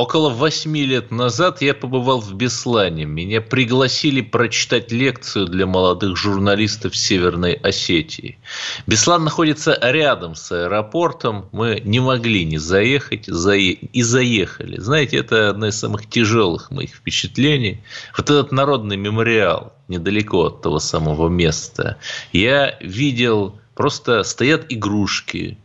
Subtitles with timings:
[0.00, 3.04] Около восьми лет назад я побывал в Беслане.
[3.04, 8.38] Меня пригласили прочитать лекцию для молодых журналистов Северной Осетии.
[8.86, 11.50] Беслан находится рядом с аэропортом.
[11.52, 14.80] Мы не могли не заехать и заехали.
[14.80, 17.82] Знаете, это одно из самых тяжелых моих впечатлений.
[18.16, 21.98] Вот этот народный мемориал недалеко от того самого места.
[22.32, 25.58] Я видел, просто стоят игрушки,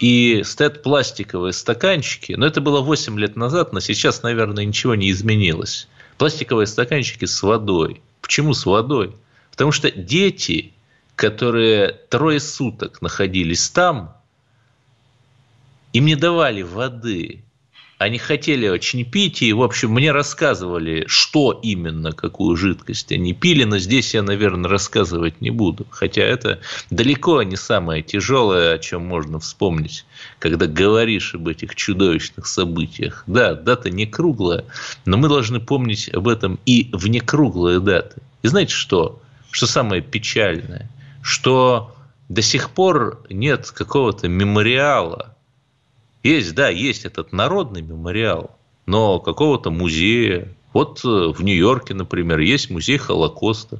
[0.00, 5.10] и стоят пластиковые стаканчики, но это было 8 лет назад, но сейчас, наверное, ничего не
[5.10, 5.88] изменилось.
[6.18, 8.00] Пластиковые стаканчики с водой.
[8.20, 9.16] Почему с водой?
[9.50, 10.72] Потому что дети,
[11.16, 14.16] которые трое суток находились там,
[15.92, 17.44] им не давали воды.
[17.98, 23.64] Они хотели очень пить, и, в общем, мне рассказывали, что именно, какую жидкость они пили,
[23.64, 25.86] но здесь я, наверное, рассказывать не буду.
[25.90, 26.60] Хотя это
[26.90, 30.04] далеко не самое тяжелое, о чем можно вспомнить,
[30.40, 33.22] когда говоришь об этих чудовищных событиях.
[33.28, 34.64] Да, дата не круглая,
[35.04, 38.20] но мы должны помнить об этом и в некруглые даты.
[38.42, 39.20] И знаете что?
[39.52, 40.90] Что самое печальное?
[41.22, 41.94] Что
[42.28, 45.33] до сих пор нет какого-то мемориала
[46.24, 50.48] есть, да, есть этот народный мемориал, но какого-то музея.
[50.72, 53.78] Вот э, в Нью-Йорке, например, есть музей Холокоста.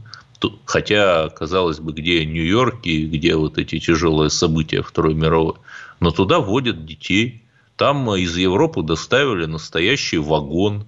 [0.66, 5.54] Хотя, казалось бы, где Нью-Йорк и где вот эти тяжелые события Второй мировой.
[6.00, 7.42] Но туда водят детей.
[7.76, 10.84] Там э, из Европы доставили настоящий вагон,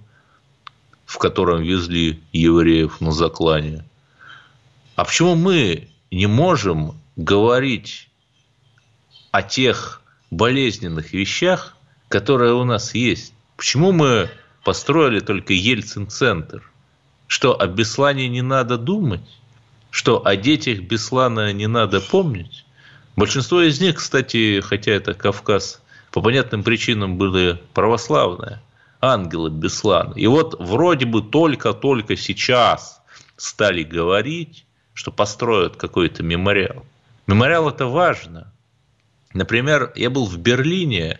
[1.05, 3.83] в котором везли евреев на заклане.
[4.95, 8.09] А почему мы не можем говорить
[9.31, 11.75] о тех болезненных вещах,
[12.09, 13.33] которые у нас есть.
[13.55, 14.29] Почему мы
[14.63, 16.63] построили только Ельцин-центр?
[17.27, 19.27] Что о Беслане не надо думать?
[19.89, 22.65] Что о детях Беслана не надо помнить?
[23.15, 28.61] Большинство из них, кстати, хотя это Кавказ, по понятным причинам были православные,
[29.01, 30.13] ангелы Беслана.
[30.13, 33.01] И вот вроде бы только-только сейчас
[33.35, 36.85] стали говорить, что построят какой-то мемориал.
[37.25, 38.53] Мемориал– это важно–
[39.33, 41.19] Например, я был в Берлине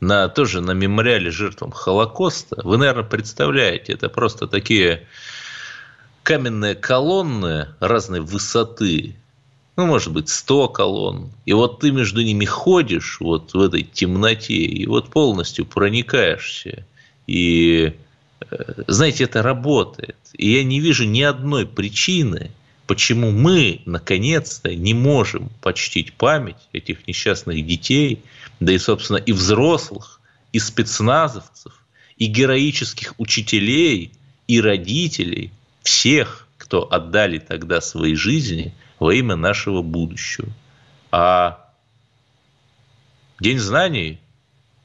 [0.00, 2.60] на, тоже на мемориале жертвам Холокоста.
[2.64, 5.06] Вы, наверное, представляете, это просто такие
[6.22, 9.16] каменные колонны разной высоты,
[9.76, 11.32] ну, может быть, 100 колонн.
[11.46, 16.86] И вот ты между ними ходишь вот в этой темноте, и вот полностью проникаешься.
[17.26, 17.94] И,
[18.50, 20.16] э, знаете, это работает.
[20.32, 22.50] И я не вижу ни одной причины–
[22.86, 28.22] почему мы, наконец-то, не можем почтить память этих несчастных детей,
[28.60, 30.20] да и, собственно, и взрослых,
[30.52, 31.84] и спецназовцев,
[32.16, 34.12] и героических учителей,
[34.46, 35.50] и родителей,
[35.82, 40.48] всех, кто отдали тогда свои жизни во имя нашего будущего.
[41.10, 41.64] А
[43.40, 44.20] День знаний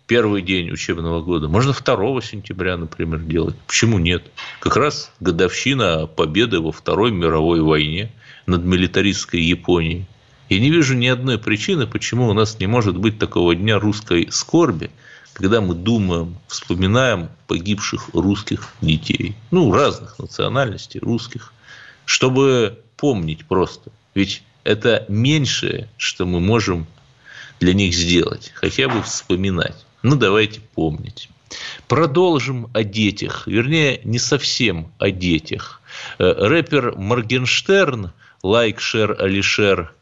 [0.10, 1.48] первый день учебного года.
[1.48, 3.56] Можно 2 сентября, например, делать.
[3.68, 4.24] Почему нет?
[4.60, 8.12] Как раз годовщина победы во Второй мировой войне
[8.48, 10.08] над милитаристской Японией.
[10.50, 14.28] Я не вижу ни одной причины, почему у нас не может быть такого дня русской
[14.32, 14.90] скорби,
[15.34, 19.36] когда мы думаем, вспоминаем погибших русских детей.
[19.52, 21.54] Ну, разных национальностей, русских.
[22.06, 23.92] Чтобы помнить просто.
[24.16, 26.88] Ведь это меньшее, что мы можем
[27.60, 28.52] для них сделать.
[28.56, 29.86] Хотя бы вспоминать.
[30.02, 31.30] Ну, давайте помнить.
[31.88, 35.82] Продолжим о детях, вернее, не совсем о детях.
[36.20, 38.12] Э, рэпер Моргенштерн,
[38.44, 39.94] лайк, шер, алишер,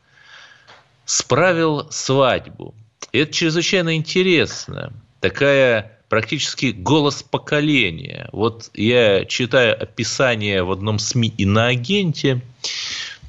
[1.05, 2.75] справил свадьбу.
[3.11, 4.91] Это чрезвычайно интересно.
[5.21, 8.29] Такая практически голос поколения.
[8.31, 12.41] Вот я читаю описание в одном СМИ и на агенте.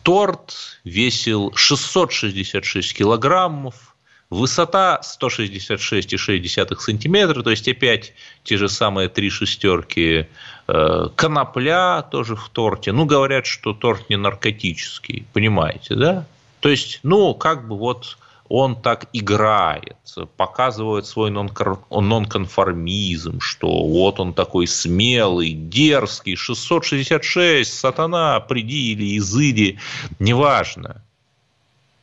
[0.02, 0.54] Торт
[0.84, 3.94] весил 666 килограммов,
[4.30, 8.12] Высота 166,6 сантиметра, то есть опять
[8.44, 10.26] те же самые три шестерки.
[10.66, 12.92] Э, конопля тоже в торте.
[12.92, 16.26] Ну, говорят, что торт не наркотический, понимаете, да?
[16.60, 18.18] То есть, ну, как бы вот
[18.50, 19.96] он так играет,
[20.36, 29.78] показывает свой нонконформизм, что вот он такой смелый, дерзкий, 666, сатана, приди или изыди,
[30.18, 31.02] неважно.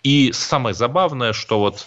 [0.04, 1.86] И самое забавное, что вот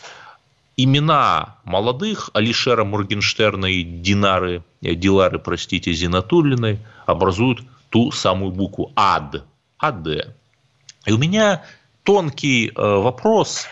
[0.78, 7.60] имена молодых Алишера Моргенштерна и Динары, э, Дилары, простите, Зинатуллиной образуют
[7.90, 9.44] ту самую букву АД.
[9.78, 10.34] АД.
[11.04, 11.64] И у меня
[12.04, 13.66] тонкий э, вопрос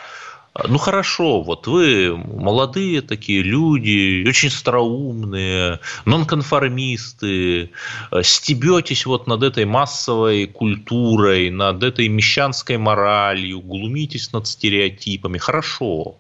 [0.68, 7.70] ну хорошо, вот вы молодые такие люди, очень остроумные, нонконформисты,
[8.10, 15.38] э, стебетесь вот над этой массовой культурой, над этой мещанской моралью, глумитесь над стереотипами.
[15.38, 16.16] Хорошо.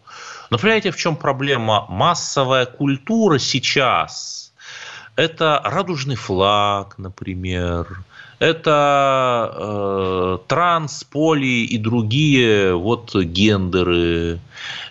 [0.50, 1.86] Но понимаете, в чем проблема?
[1.88, 4.52] Массовая культура сейчас–
[5.16, 8.04] это радужный флаг, например,
[8.38, 14.40] это э, транс, поли и другие вот гендеры.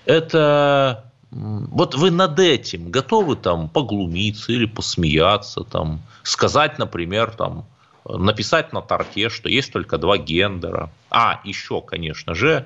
[0.05, 7.65] Это вот вы над этим готовы там поглумиться или посмеяться, там, сказать, например, там,
[8.05, 10.89] написать на торте, что есть только два гендера.
[11.11, 12.65] А, еще, конечно же,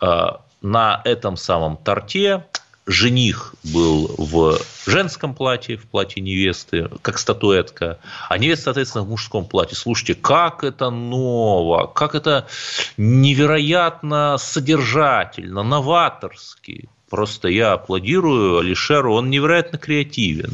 [0.00, 0.26] э,
[0.62, 2.44] на этом самом торте
[2.86, 7.98] жених был в женском платье, в платье невесты, как статуэтка,
[8.28, 9.76] а невеста, соответственно, в мужском платье.
[9.76, 12.48] Слушайте, как это ново, как это
[12.96, 16.88] невероятно содержательно, новаторски.
[17.08, 20.52] Просто я аплодирую Алишеру, он невероятно креативен.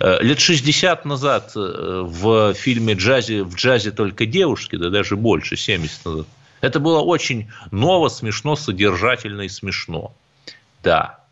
[0.00, 5.56] Э, лет 60 назад э, в фильме «Джазе, «В джазе только девушки», да даже больше,
[5.56, 6.26] 70 назад,
[6.66, 10.14] это было очень ново, смешно, содержательно и смешно.
[10.82, 11.24] Да,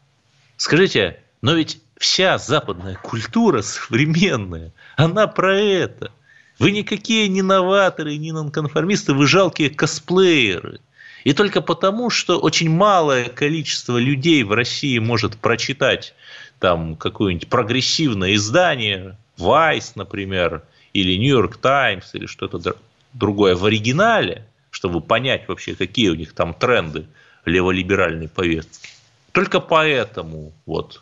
[0.62, 6.12] Скажите, но ведь вся западная культура современная, она про это.
[6.60, 10.78] Вы никакие не новаторы, не нонконформисты, вы жалкие косплееры.
[11.24, 16.14] И только потому, что очень малое количество людей в России может прочитать
[16.60, 20.62] там какое-нибудь прогрессивное издание, Vice, например,
[20.92, 22.76] или New York Times, или что-то
[23.14, 24.46] другое в оригинале,
[24.82, 27.06] чтобы понять вообще, какие у них там тренды
[27.44, 28.88] леволиберальной повестки.
[29.30, 31.00] Только поэтому вот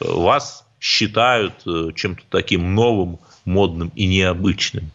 [0.00, 4.90] вас считают э, чем-то таким новым, модным и необычным.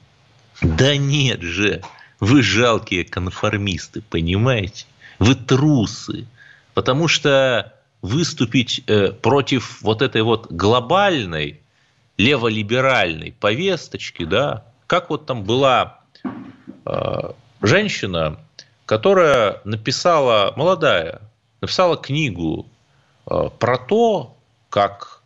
[0.61, 1.81] Да нет же,
[2.19, 4.85] вы жалкие конформисты, понимаете?
[5.19, 6.27] Вы трусы.
[6.73, 11.61] Потому что выступить э, против вот этой вот глобальной
[12.17, 16.01] леволиберальной повесточки, да, как вот там была
[16.85, 17.31] э,
[17.61, 18.39] женщина,
[18.85, 21.21] которая написала, молодая,
[21.61, 22.65] написала книгу
[23.29, 24.35] э, про то,
[24.69, 25.21] как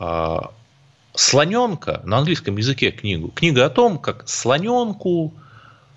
[0.00, 0.38] э,
[1.14, 5.32] слоненка, на английском языке книгу, книга о том, как слоненку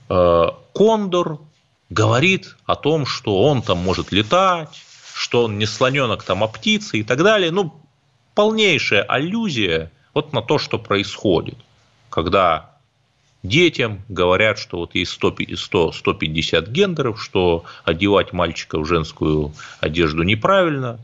[0.10, 1.40] э, кондор
[1.90, 4.70] говорит о том, что он там может летать,
[5.14, 7.52] что он не слоненок, там, а птица и так далее.
[7.52, 7.74] Ну,
[8.34, 11.58] полнейшая аллюзия вот на то, что происходит,
[12.10, 12.71] когда
[13.44, 20.24] детям, говорят, что вот есть 100, 100, 150 гендеров, что одевать мальчика в женскую одежду
[20.24, 21.00] неправильно,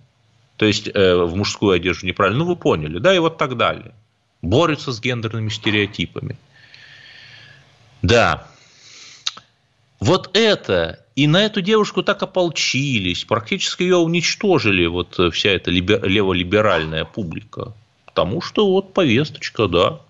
[0.58, 3.94] то есть э, в мужскую одежду неправильно, ну вы поняли, да, и вот так далее.
[4.42, 6.38] Борются с гендерными стереотипами.
[8.02, 8.48] Да,
[10.00, 17.04] вот это, и на эту девушку так ополчились, практически ее уничтожили вот вся эта леволиберальная
[17.04, 17.74] публика,
[18.06, 20.02] потому что вот повесточка, да,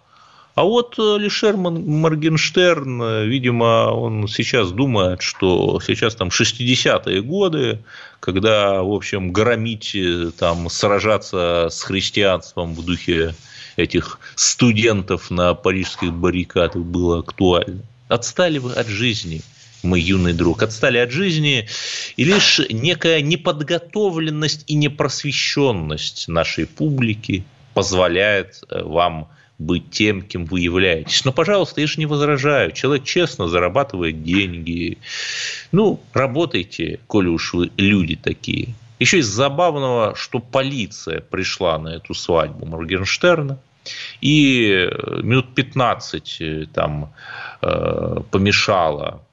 [0.58, 7.84] а вот э, Лишер Моргенштерн, э, видимо, он сейчас думает, что сейчас там 60-е годы,
[8.20, 13.36] когда, в общем, громить, э, там, сражаться с христианством в духе
[13.76, 17.84] этих студентов на парижских баррикадах было актуально.
[18.08, 19.42] Отстали вы от жизни,
[19.84, 21.68] мой юный друг, отстали от жизни,
[22.16, 27.44] и лишь некая неподготовленность и непросвещенность нашей публики
[27.76, 29.30] позволяет вам
[29.60, 31.26] быть тем, кем вы являетесь.
[31.26, 32.72] Но, пожалуйста, я же не возражаю.
[32.72, 34.98] Человек честно зарабатывает деньги.
[35.72, 38.76] Ну, работайте, коли уж вы люди такие.
[39.00, 43.60] Еще из забавного, что полиция пришла на эту свадьбу Моргенштерна
[44.22, 44.90] и
[45.22, 47.14] минут 15 э, там
[47.62, 49.24] э, помешала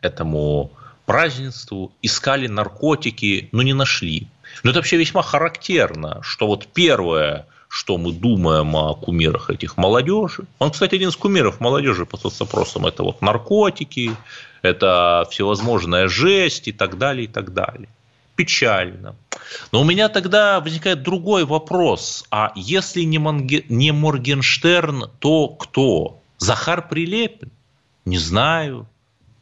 [0.00, 0.72] этому
[1.06, 4.28] празднеству, искали наркотики, но не нашли.
[4.62, 10.44] Но это вообще весьма характерно, что вот первое, что мы думаем о кумирах этих молодежи.
[10.58, 12.84] Он, кстати, один из кумиров молодежи по соцопросам.
[12.84, 14.14] Это вот наркотики,
[14.60, 17.88] это всевозможная жесть и так далее, и так далее.
[18.36, 19.16] Печально.
[19.72, 22.26] Но у меня тогда возникает другой вопрос.
[22.30, 23.64] А если не, Монге...
[23.70, 26.20] не Моргенштерн, то кто?
[26.36, 27.50] Захар Прилепин?
[28.04, 28.86] Не знаю.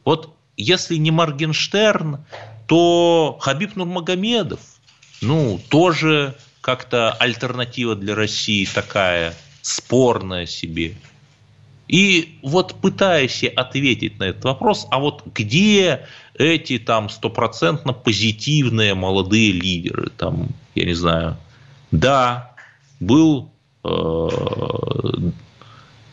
[0.05, 2.23] Вот если не Моргенштерн,
[2.65, 4.61] то Хабиб Нурмагомедов.
[5.21, 10.95] Ну, тоже как-то альтернатива для России такая спорная себе.
[11.87, 19.51] И вот пытаясь ответить на этот вопрос, а вот где эти там стопроцентно позитивные молодые
[19.51, 21.35] лидеры, там, я не знаю,
[21.91, 22.55] да,
[23.01, 23.51] был,
[23.83, 24.29] э,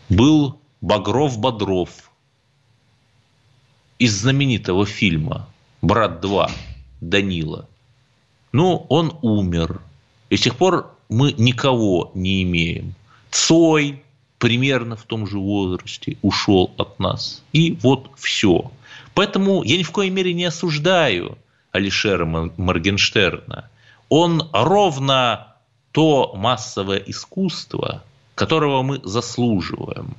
[0.08, 1.90] был Багров-Бодров
[3.98, 5.48] из знаменитого фильма
[5.82, 6.50] «Брат 2»
[7.00, 7.68] Данила.
[8.50, 9.80] ну, он умер.
[10.30, 12.94] И с тех пор мы никого не имеем.
[13.30, 14.02] Цой
[14.38, 17.42] примерно в том же возрасте ушел от нас.
[17.52, 18.70] И вот все.
[19.14, 21.38] Поэтому я ни в коей мере не осуждаю
[21.73, 23.68] Алишера Моргенштерна.
[24.08, 25.56] Он ровно
[25.92, 28.04] то массовое искусство,
[28.35, 30.14] которого мы заслуживаем.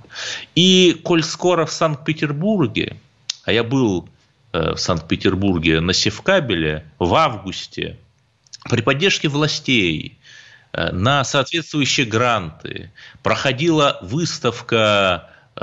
[0.55, 2.97] И коль скоро в Санкт-Петербурге,
[3.45, 4.09] а я был
[4.51, 7.97] э, в Санкт-Петербурге на Севкабеле в августе,
[8.63, 10.17] при поддержке властей
[10.73, 12.91] э, на соответствующие гранты
[13.23, 15.61] проходила выставка э,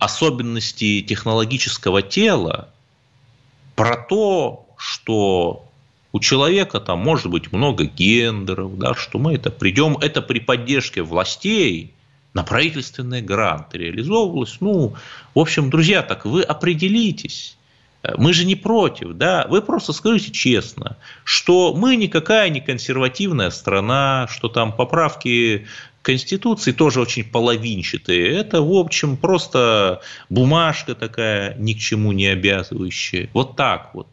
[0.00, 2.68] особенностей технологического тела
[3.76, 5.68] про то, что
[6.12, 11.02] у человека там может быть много гендеров, да, что мы это придем, это при поддержке
[11.02, 11.94] властей
[12.34, 14.58] на правительственные гранты реализовывалось.
[14.60, 14.94] Ну,
[15.34, 17.56] в общем, друзья, так вы определитесь.
[18.16, 24.26] Мы же не против, да, вы просто скажите честно, что мы никакая не консервативная страна,
[24.28, 25.66] что там поправки
[26.02, 28.36] Конституции тоже очень половинчатые.
[28.36, 33.30] Это, в общем, просто бумажка такая, ни к чему не обязывающая.
[33.32, 34.08] Вот так вот.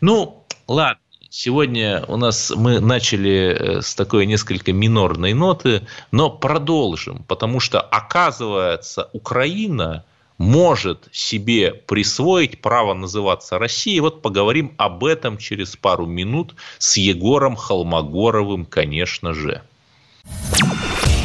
[0.00, 1.00] Ну, ладно.
[1.30, 7.82] Сегодня у нас мы начали э, с такой несколько минорной ноты, но продолжим, потому что
[7.82, 10.04] оказывается Украина
[10.38, 14.00] может себе присвоить право называться Россией.
[14.00, 19.62] Вот поговорим об этом через пару минут с Егором Холмогоровым, конечно же.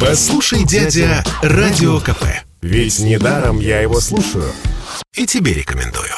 [0.00, 2.24] Послушай, дядя, Радио КП.
[2.60, 4.52] Ведь недаром я его слушаю.
[5.14, 6.12] И тебе рекомендую.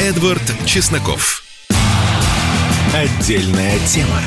[0.00, 1.42] Эдвард Чесноков.
[2.94, 4.20] Отдельная тема.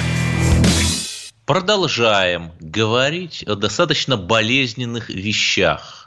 [1.45, 6.04] Продолжаем говорить о достаточно болезненных вещах.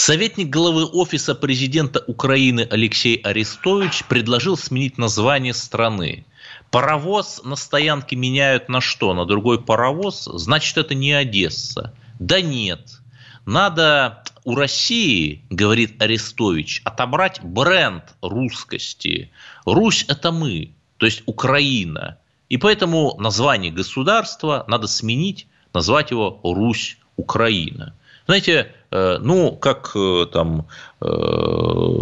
[0.00, 6.24] Советник главы Офиса президента Украины Алексей Арестович предложил сменить название страны.
[6.70, 9.12] Паровоз на стоянке меняют на что?
[9.12, 10.26] На другой паровоз?
[10.32, 11.92] Значит, это не Одесса.
[12.20, 13.00] Да нет.
[13.44, 19.32] Надо у России, говорит Арестович, отобрать бренд русскости.
[19.66, 22.18] Русь– это мы, то есть Украина.
[22.48, 27.96] И поэтому название государства надо сменить, назвать его Русь Украина.
[28.28, 30.68] Знаете, э, ну, как э, там
[31.00, 31.06] э,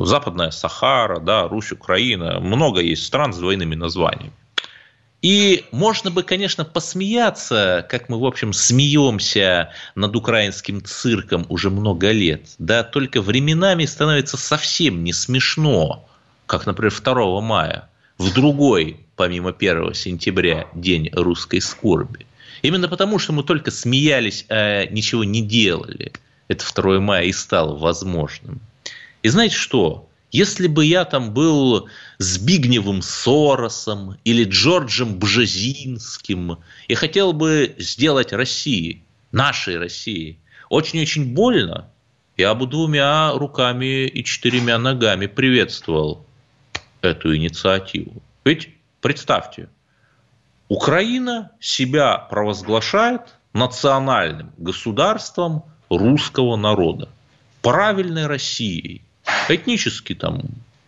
[0.02, 4.33] Западная Сахара, да, Русь, Украина, много есть стран с двойными названиями.
[5.23, 12.11] И можно бы, конечно, посмеяться, как мы, в общем, смеемся над украинским цирком уже много
[12.11, 16.09] лет, да, только временами становится совсем не смешно,
[16.47, 22.26] как, например, 2 мая, в другой, помимо 1 сентября, день русской скорби.
[22.62, 26.12] Именно потому, что мы только смеялись, а ничего не делали.
[26.48, 28.60] Это 2 мая и стало возможным.
[29.22, 30.08] И знаете что?
[30.32, 36.58] Если бы я там был Збигневым Соросом или Джорджем Бжезинским
[36.88, 41.88] и хотел бы сделать России, нашей России, очень-очень больно,
[42.36, 46.26] я бы двумя руками и четырьмя ногами приветствовал
[47.00, 48.22] эту инициативу.
[48.44, 48.68] Ведь
[49.00, 49.68] представьте,
[50.68, 57.08] Украина себя провозглашает национальным государством русского народа,
[57.62, 59.02] правильной Россией,
[59.49, 60.42] этнически там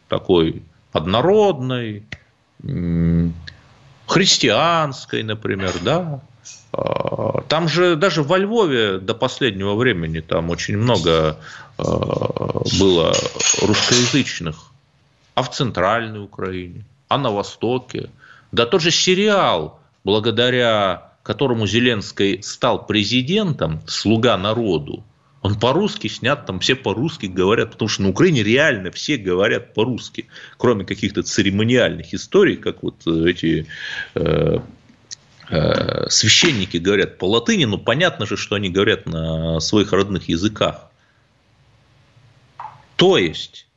[0.09, 2.05] такой однородной,
[4.07, 6.21] христианской, например, да.
[6.73, 11.39] А, там же даже во Львове до последнего времени там очень много
[11.77, 11.83] а,
[12.79, 13.15] было
[13.63, 14.57] русскоязычных,
[15.35, 18.11] а в центральной Украине, а на Востоке.
[18.53, 25.05] Да тот же сериал, благодаря которому Зеленский стал президентом, «Слуга народу»,
[25.41, 30.27] он по-русски снят, там все по-русски говорят, потому что на Украине реально все говорят по-русски,
[30.57, 33.67] кроме каких-то церемониальных историй, как вот э, эти
[34.15, 34.59] э,
[35.49, 40.91] э, священники говорят по латыни, но понятно же, что они говорят на своих родных языках.
[42.97, 43.69] То есть,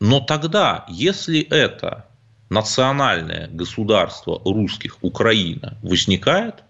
[0.00, 2.07] но тогда, если это
[2.50, 6.64] национальное государство русских Украина возникает,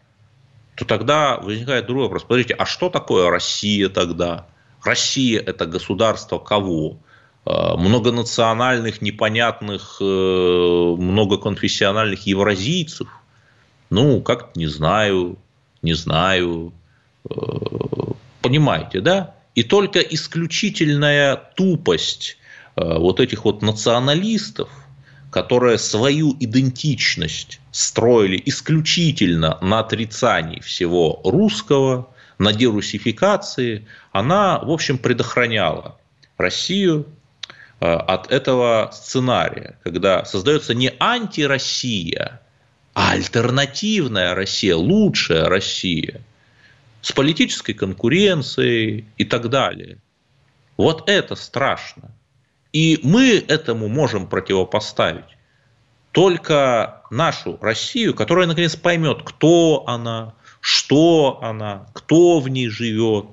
[0.74, 2.24] то тогда возникает другой вопрос.
[2.24, 4.46] Подождите, а что такое Россия тогда?
[4.82, 6.98] Россия– это государство кого?
[7.44, 13.08] Э, многонациональных, непонятных, э, многоконфессиональных евразийцев?
[13.90, 15.38] Ну, как не знаю,
[15.82, 16.72] не знаю.
[17.28, 17.34] Э,
[18.42, 19.34] понимаете, да?
[19.54, 22.36] И только исключительная тупость
[22.76, 24.68] вот этих вот националистов–
[25.42, 35.96] которые свою идентичность строили исключительно на отрицании всего русского, на дерусификации, она, в общем, предохраняла
[36.38, 37.06] Россию
[37.78, 42.40] от этого сценария, когда создается не антироссия,
[42.94, 46.20] а альтернативная Россия, лучшая Россия
[47.00, 49.98] с политической конкуренцией и так далее.
[50.76, 52.10] Вот это страшно.
[52.72, 55.24] И мы этому можем противопоставить
[56.12, 63.26] только нашу Россию, которая наконец поймет, кто она, что она, кто в ней живет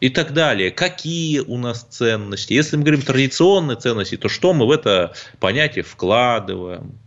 [0.00, 2.54] и так далее, какие у нас ценности.
[2.54, 6.98] Если мы говорим традиционные ценности, то что мы в это понятие вкладываем?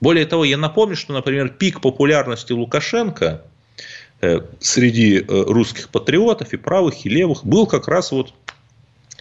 [0.00, 3.42] Более того, я напомню, что, например, пик популярности Лукашенко
[4.20, 8.34] э, среди э, русских патриотов и правых, и левых был как раз вот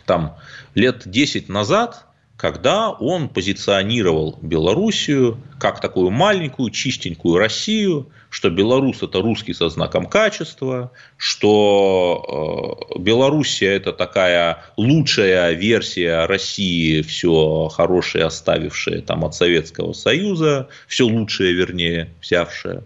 [0.06, 0.38] там
[0.76, 2.06] лет 10 назад,
[2.38, 10.08] когда он позиционировал Белоруссию как такую маленькую, чистенькую Россию, что Беларусь– это русский со знаком
[10.08, 19.94] качества, что э, Белоруссия– это такая лучшая версия России, все хорошее оставившее там от Советского
[19.94, 22.84] Союза, все лучшее, вернее, взявшее.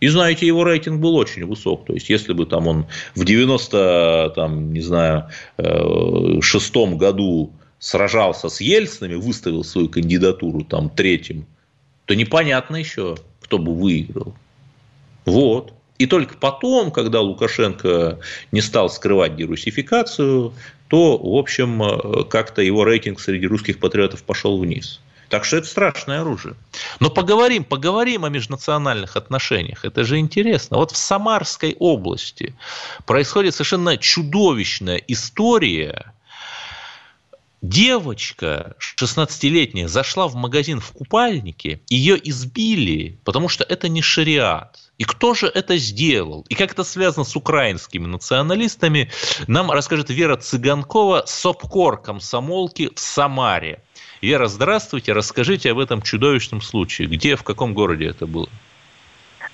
[0.00, 1.84] И знаете, его рейтинг был очень высок.
[1.86, 5.28] То есть, если бы там он в 90, там, не знаю,
[5.58, 11.46] э, шестом году сражался с Ельцинами, выставил свою кандидатуру там третьим,
[12.06, 14.34] то непонятно еще, кто бы выиграл.
[15.26, 15.74] Вот.
[15.98, 18.20] И только потом, когда Лукашенко
[18.52, 20.54] не стал скрывать дерусификацию,
[20.88, 25.00] то, в общем, э, как-то его рейтинг среди русских патриотов пошел вниз.
[25.30, 26.56] Так что это страшное оружие.
[26.98, 29.84] Но поговорим, поговорим о межнациональных отношениях.
[29.84, 30.76] Это же интересно.
[30.76, 32.54] Вот в Самарской области
[33.06, 36.12] происходит совершенно чудовищная история
[37.62, 44.78] Девочка 16-летняя зашла в магазин в купальнике, ее избили, потому что это не шариат.
[44.96, 46.46] И кто же это сделал?
[46.48, 49.10] И как это связано с украинскими националистами,
[49.46, 53.82] нам расскажет Вера Цыганкова, СОПКОР комсомолки в Самаре.
[54.22, 57.08] Вера, здравствуйте, расскажите об этом чудовищном случае.
[57.08, 58.48] Где, в каком городе это было?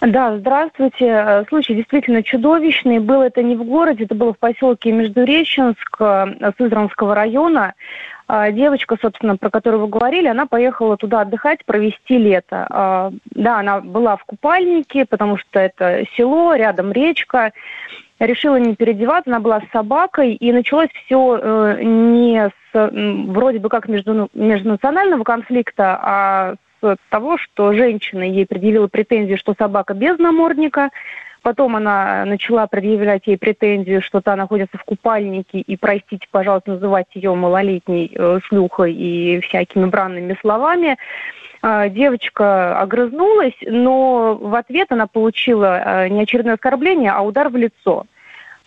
[0.01, 1.07] Да, здравствуйте.
[1.07, 2.99] Э, случай действительно чудовищный.
[2.99, 7.75] Был это не в городе, это было в поселке Междуреченск э, Сызранского района.
[8.29, 12.67] А, девочка, собственно, про которую вы говорили, она поехала туда отдыхать, провести лето.
[12.69, 17.53] А, да, она была в купальнике, потому что это село, рядом речка.
[18.19, 23.69] Решила не переодеваться, она была с собакой, и началось все э, не с вроде бы
[23.69, 30.19] как между, межнационального конфликта, а с того, что женщина ей предъявила претензии, что собака без
[30.19, 30.91] намордника,
[31.47, 37.07] Потом она начала предъявлять ей претензию, что та находится в купальнике, и, простите, пожалуйста, называть
[37.15, 40.97] ее малолетней э, шлюхой и всякими бранными словами.
[41.91, 48.07] Девочка огрызнулась, но в ответ она получила э, не очередное оскорбление, а удар в лицо.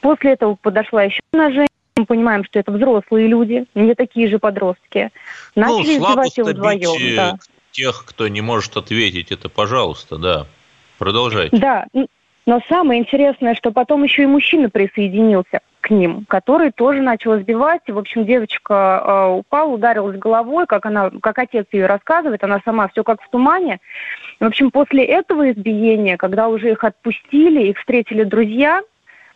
[0.02, 1.68] После этого подошла еще одна женщина.
[1.98, 5.12] Мы понимаем, что это взрослые люди, не такие же подростки.
[5.56, 7.16] Ну, Начали ну, издевать ее вдвоем.
[7.16, 7.38] Да
[7.72, 10.48] тех, кто не может ответить, это пожалуйста, да.
[10.98, 11.58] Продолжайте.
[11.58, 11.86] Да,
[12.50, 17.82] но самое интересное, что потом еще и мужчина присоединился к ним, который тоже начал избивать.
[17.88, 22.88] В общем, девочка э, упала, ударилась головой, как она, как отец ее рассказывает, она сама
[22.88, 23.78] все как в тумане.
[24.40, 28.82] В общем, после этого избиения, когда уже их отпустили, их встретили друзья,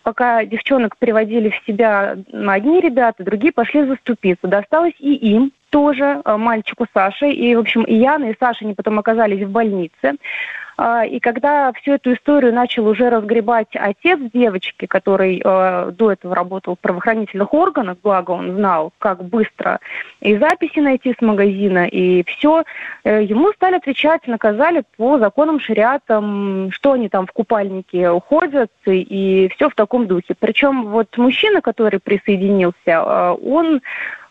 [0.01, 4.47] пока девчонок приводили в себя одни ребята, другие пошли заступиться.
[4.47, 7.29] Досталось и им, тоже э, мальчику Саше.
[7.29, 10.15] И, в общем, и Яна, и Саша, они потом оказались в больнице.
[10.77, 16.35] А, и когда всю эту историю начал уже разгребать отец девочки, который э, до этого
[16.35, 19.79] работал в правоохранительных органах, благо он знал, как быстро
[20.21, 22.63] и записи найти с магазина, и все,
[23.03, 29.49] э, ему стали отвечать, наказали по законам шариатам, что они там в купальнике уходят, и,
[29.55, 30.35] все в таком духе.
[30.39, 33.81] Причем вот мужчина, который присоединился, э, он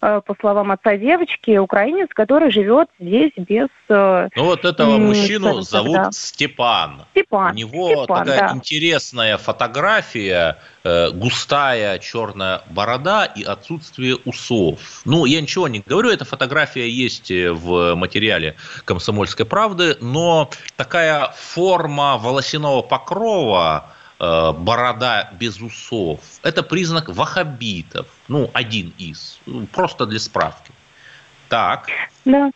[0.03, 3.69] по словам отца девочки, украинец, который живет здесь без...
[3.89, 6.09] Э, ну вот этого мужчину зовут да.
[6.11, 7.05] Степан.
[7.13, 7.53] Степан.
[7.53, 8.57] У него Степан, такая да.
[8.57, 15.03] интересная фотография, э, густая черная борода и отсутствие усов.
[15.05, 22.19] Ну, я ничего не говорю, эта фотография есть в материале «Комсомольской правды», но такая форма
[22.19, 26.21] волосяного покрова– Э, борода без усов.
[26.45, 28.07] Это признак вахабитов.
[28.29, 29.41] Ну, один из.
[29.47, 30.71] Ну, просто для справки.
[31.49, 31.89] Так.
[32.25, 32.51] Да.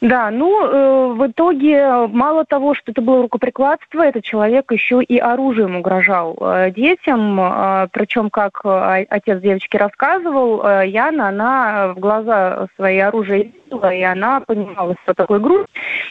[0.00, 5.18] Да, ну, э, в итоге, мало того, что это было рукоприкладство, этот человек еще и
[5.18, 7.38] оружием угрожал э, детям.
[7.38, 14.02] Э, причем, как отец девочки рассказывал, э, Яна, она в глаза свои оружие видела, и
[14.02, 15.66] она понимала, что такое груз.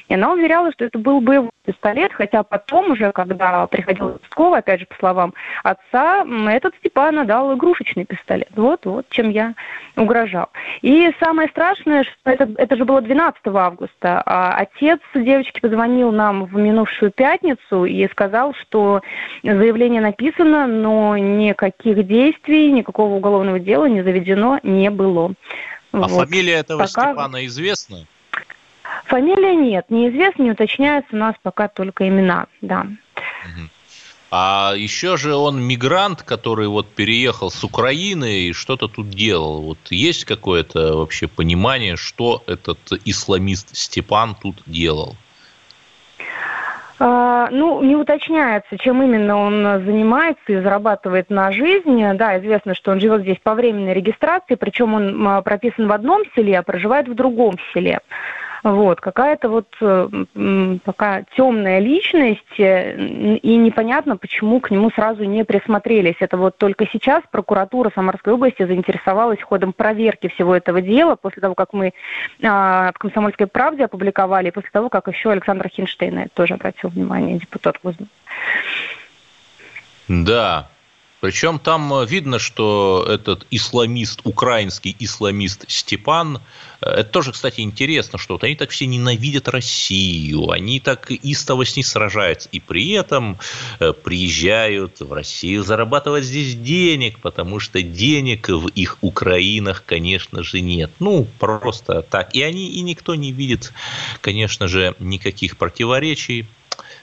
[0.07, 4.79] И она уверяла, что это был боевой пистолет, хотя потом уже, когда приходил Пескова, опять
[4.79, 8.49] же, по словам отца, этот Степан дал игрушечный пистолет.
[8.55, 9.53] Вот, вот, чем я
[9.95, 10.49] угрожал.
[10.81, 16.45] И самое страшное, что это, это же было 12 августа, а отец девочки позвонил нам
[16.45, 19.01] в минувшую пятницу и сказал, что
[19.43, 25.33] заявление написано, но никаких действий, никакого уголовного дела не заведено не было.
[25.91, 26.25] А вот.
[26.25, 27.11] фамилия этого пока...
[27.11, 28.05] Степана известна?
[29.05, 32.85] Фамилия нет, неизвестно, не уточняется, у нас пока только имена, да.
[34.31, 39.61] А еще же он мигрант, который вот переехал с Украины и что-то тут делал.
[39.61, 45.15] Вот есть какое-то вообще понимание, что этот исламист Степан тут делал?
[47.51, 52.01] Ну, не уточняется, чем именно он занимается и зарабатывает на жизнь.
[52.15, 56.23] Да, известно, что он живет здесь по временной регистрации, причем он а, прописан в одном
[56.35, 57.99] селе, а проживает в другом селе.
[58.63, 65.45] Вот, какая-то вот э, пока темная личность, э, и непонятно, почему к нему сразу не
[65.45, 66.15] присмотрелись.
[66.19, 71.55] Это вот только сейчас прокуратура Самарской области заинтересовалась ходом проверки всего этого дела, после того,
[71.55, 71.93] как мы
[72.43, 77.77] а, в «Комсомольской правде» опубликовали, после того, как еще Александр Хинштейн тоже обратил внимание, депутат
[77.81, 78.09] Госдумы.
[80.07, 80.67] Да,
[81.21, 86.41] причем там э, видно, что этот исламист, украинский исламист Степан,
[86.81, 91.65] э, это тоже, кстати, интересно, что вот они так все ненавидят Россию, они так истово
[91.65, 93.37] с ней сражаются, и при этом
[93.79, 100.61] э, приезжают в Россию зарабатывать здесь денег, потому что денег в их Украинах, конечно же,
[100.61, 100.91] нет.
[100.99, 102.33] Ну, просто так.
[102.33, 103.73] И они, и никто не видит,
[104.21, 106.47] конечно же, никаких противоречий.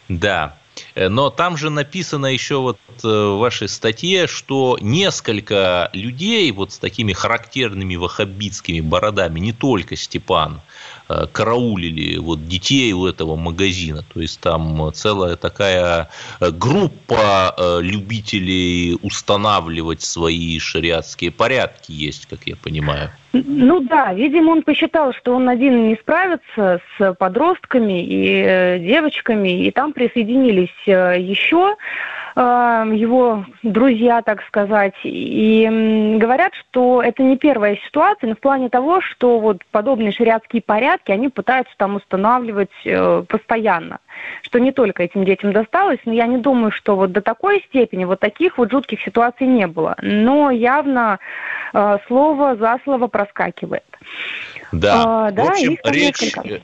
[0.09, 0.57] Да,
[0.95, 6.79] но там же написано еще вот э, в вашей статье, что несколько людей вот с
[6.79, 10.76] такими характерными ваххабитскими бородами, не только Степан, Э,
[11.33, 14.03] караулили вот детей у этого магазина.
[14.13, 16.09] То есть там целая такая
[16.41, 23.11] э, группа э, любителей устанавливать свои шариатские порядки есть, как я понимаю.
[23.33, 29.71] Ну да, видимо, он посчитал, что он один не справится с подростками и девочками, и
[29.71, 31.77] там присоединились еще
[32.39, 39.01] его друзья, так сказать, и говорят, что это не первая ситуация, но в плане того,
[39.01, 44.01] что вот подобные шариатские порядки они пытаются там устанавливать э, постоянно,
[44.43, 48.05] что не только этим детям досталось, но я не думаю, что вот до такой степени
[48.05, 51.19] вот таких вот жутких ситуаций не было, но явно
[51.73, 53.85] э, слово за слово проскакивает.
[54.73, 56.61] Да, а, да в общем, речь, несколько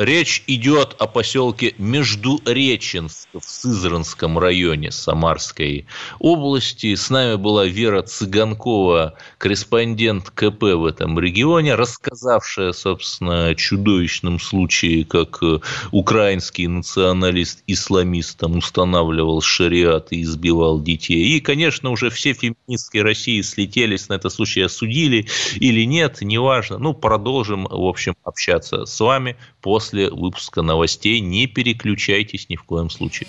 [0.00, 5.84] Речь идет о поселке Междуреченск в Сызранском районе Самарской
[6.18, 6.94] области.
[6.94, 15.04] С нами была Вера Цыганкова, корреспондент КП в этом регионе, рассказавшая, собственно, о чудовищном случае,
[15.04, 15.58] как э,
[15.92, 21.36] украинский националист-исламист там устанавливал шариат и избивал детей.
[21.36, 26.78] И, конечно, уже все феминистки России слетелись на этот случай, осудили или нет, неважно.
[26.78, 31.20] Ну, продолжим, в общем, общаться с вами после выпуска новостей.
[31.20, 33.28] Не переключайтесь ни в коем случае.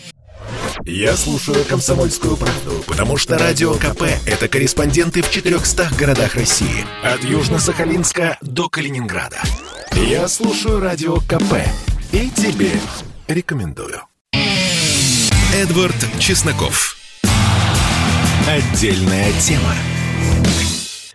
[0.85, 6.85] Я слушаю «Комсомольскую правду», потому что «Радио КП»— это корреспонденты в 400 городах России.
[7.03, 9.39] От Южно-Сахалинска до Калининграда.
[9.93, 11.53] Я слушаю «Радио КП»
[12.11, 12.71] и тебе
[13.27, 14.01] рекомендую.
[15.53, 16.97] Эдвард Чесноков.
[18.47, 19.75] Отдельная тема.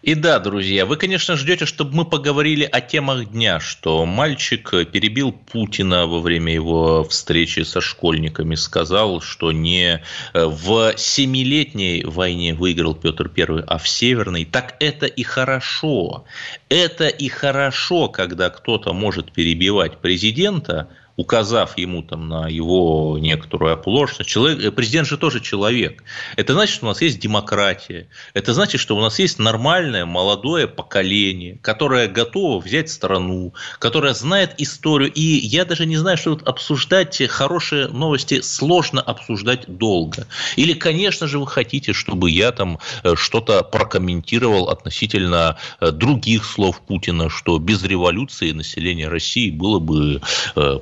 [0.06, 5.32] И да, друзья, вы, конечно, ждете, чтобы мы поговорили о темах дня, что мальчик перебил
[5.32, 13.28] Путина во время его встречи со школьниками, сказал, что не в семилетней войне выиграл Петр
[13.36, 14.44] I, а в северной.
[14.44, 16.24] Так это и хорошо.
[16.68, 24.28] Это и хорошо, когда кто-то может перебивать президента, указав ему там на его некоторую оплошность.
[24.28, 26.04] Человек, э, президент же тоже человек.
[26.36, 28.08] Это значит, что у нас есть демократия.
[28.34, 34.54] Это значит, что у нас есть нормальное молодое поколение, которое готово взять страну, которое знает
[34.58, 35.10] историю.
[35.10, 40.26] И я даже не знаю, что тут обсуждать хорошие новости сложно обсуждать долго.
[40.56, 46.82] Или, конечно же, вы хотите, чтобы я там э, что-то прокомментировал относительно э, других слов
[46.82, 50.20] Путина, что без революции население России было бы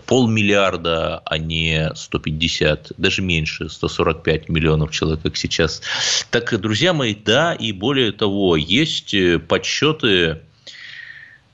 [0.06, 5.82] пол полмиллиарда, а не 150, даже меньше, 145 миллионов человек, как сейчас.
[6.30, 10.40] Так, друзья мои, да, и более того, есть э, подсчеты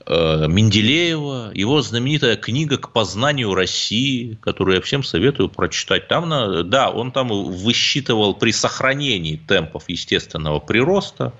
[0.05, 6.07] э, Менделеева, его знаменитая книга «К познанию России», которую я всем советую прочитать.
[6.07, 6.29] Там,
[6.69, 11.33] да, он там высчитывал при сохранении темпов естественного прироста,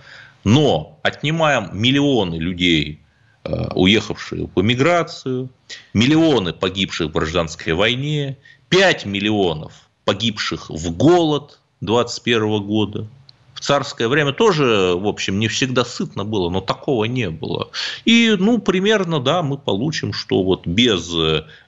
[0.43, 2.99] но отнимаем миллионы людей
[3.43, 5.49] уехавшие в эмиграцию,
[5.93, 8.37] миллионы погибших в гражданской войне,
[8.69, 13.07] 5 миллионов погибших в голод 21 года–
[13.61, 17.69] царское время тоже, в общем, не всегда сытно было, но такого не было.
[18.03, 21.09] И, ну, примерно, да, мы получим, что вот без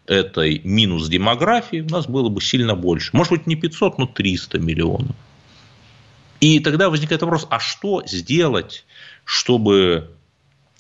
[0.07, 3.12] этой минус демографии у нас было бы сильно больше.
[3.13, 5.15] Может быть, не 500, но 300 миллионов.
[6.39, 8.86] И тогда возникает вопрос, а что сделать,
[9.23, 10.09] чтобы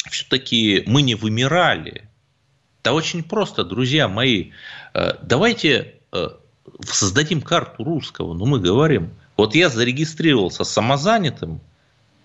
[0.09, 2.09] все-таки мы не вымирали?
[2.83, 4.51] Да очень просто, друзья мои.
[4.93, 6.29] Э, давайте э,
[6.81, 11.61] создадим карту русского, но мы говорим– вот я зарегистрировался самозанятым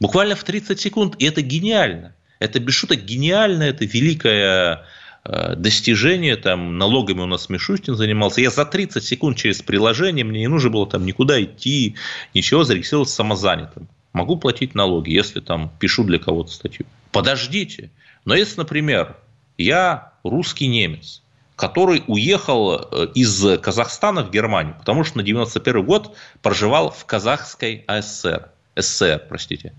[0.01, 2.15] буквально в 30 секунд, и это гениально.
[2.39, 4.85] Это без шуток гениально, это великое
[5.25, 8.41] э, достижение, там, налогами у нас Мишустин занимался.
[8.41, 11.97] Я за 30 секунд через приложение, мне не нужно было там никуда идти,
[12.35, 13.89] ничего, зарегистрировался самозанятым.
[14.13, 16.87] Могу платить налоги, если там пишу для кого-то статью.
[17.13, 17.91] Подождите.
[18.25, 19.17] Но если, например,
[19.57, 21.23] я русский немец,
[21.57, 27.85] который уехал э, из Казахстана в Германию, потому что на 91 год проживал в казахской
[27.87, 28.51] АССР.
[28.77, 29.75] СССР, простите.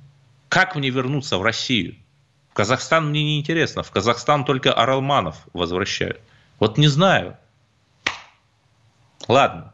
[0.49, 1.95] Как мне вернуться в Россию?
[2.49, 3.83] В Казахстан мне не интересно.
[3.83, 6.19] В Казахстан только Аралманов возвращают.
[6.59, 7.37] Вот не знаю.
[9.27, 9.73] Ладно.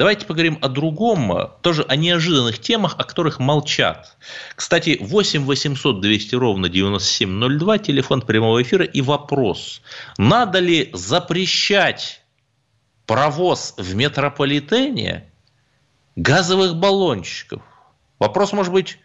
[0.00, 4.16] Давайте поговорим о другом, тоже о неожиданных темах, о которых молчат.
[4.56, 9.82] Кстати, 8 800 200 ровно 9702, телефон прямого эфира и вопрос.
[10.16, 12.22] Надо ли запрещать
[13.04, 15.30] провоз в метрополитене
[16.16, 17.60] газовых баллончиков?
[18.18, 18.98] Вопрос может быть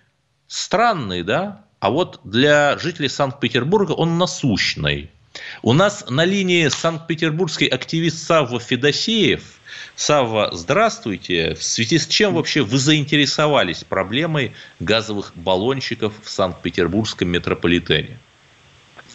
[0.48, 1.66] странный, да?
[1.82, 5.12] А вот для жителей Санкт-Петербурга он насущный.
[5.62, 9.44] У нас на линии санкт-петербургский активист Савва Федосеев–
[9.96, 11.56] Савва, здравствуйте.
[11.56, 18.20] В связи с чем вообще вы заинтересовались проблемой газовых баллончиков в Санкт-Петербургском метрополитене?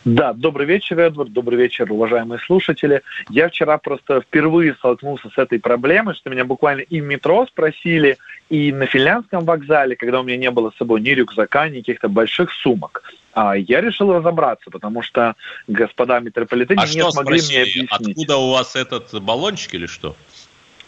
[0.04, 3.02] Да, добрый вечер, Эдвард, добрый вечер, уважаемые слушатели.
[3.28, 8.16] Я вчера просто впервые столкнулся с этой проблемой, что меня буквально и в метро спросили,
[8.48, 12.08] и на финляндском вокзале, когда у меня не было с собой ни рюкзака, ни каких-то
[12.08, 13.02] больших сумок.
[13.32, 15.34] А я решил разобраться, потому что
[15.68, 18.16] господа метрополитене а не смогли спросили, мне объяснить.
[18.16, 20.16] Откуда у вас этот баллончик или что?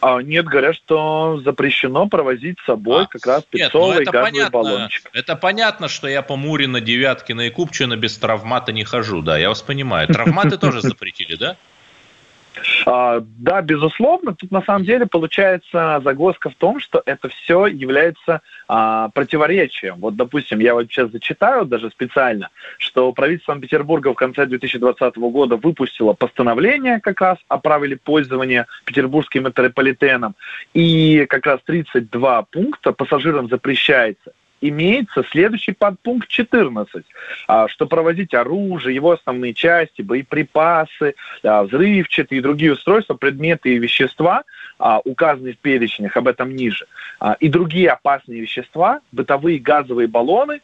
[0.04, 4.32] А, нет, говорят, что запрещено провозить с собой а, как раз пиццовый нет, ну газовый
[4.32, 5.08] понятно, баллончик.
[5.12, 9.48] Это понятно, что я по Мурина, Девяткина и Купчина без травмата не хожу, да, я
[9.48, 10.08] вас понимаю.
[10.08, 11.56] Травматы тоже запретили, да?
[12.86, 14.34] А, да, безусловно.
[14.34, 19.96] Тут на самом деле получается загвоздка в том, что это все является а, противоречием.
[19.98, 25.56] Вот, допустим, я вот сейчас зачитаю даже специально, что правительство Санкт-Петербурга в конце 2020 года
[25.56, 30.34] выпустило постановление как раз о правиле пользования петербургским метрополитеном.
[30.74, 34.32] И как раз 32 пункта пассажирам запрещается
[34.62, 37.04] имеется следующий подпункт 14,
[37.48, 43.78] а, что провозить оружие, его основные части, боеприпасы, а, взрывчатые и другие устройства, предметы и
[43.78, 44.44] вещества,
[44.78, 46.86] а, указанные в перечнях, об этом ниже,
[47.40, 50.60] и другие опасные вещества, бытовые газовые баллоны,